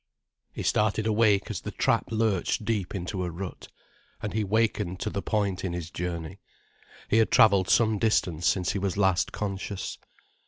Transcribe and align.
He 0.51 0.63
started 0.63 1.05
awake 1.05 1.51
as 1.51 1.61
the 1.61 1.69
trap 1.69 2.05
lurched 2.09 2.65
deep 2.65 2.95
into 2.95 3.23
a 3.23 3.29
rut. 3.29 3.67
And 4.19 4.33
he 4.33 4.43
wakened 4.43 4.99
to 5.01 5.11
the 5.11 5.21
point 5.21 5.63
in 5.63 5.73
his 5.73 5.91
journey. 5.91 6.39
He 7.07 7.17
had 7.19 7.29
travelled 7.29 7.69
some 7.69 7.99
distance 7.99 8.47
since 8.47 8.71
he 8.71 8.79
was 8.79 8.97
last 8.97 9.31
conscious. 9.31 9.99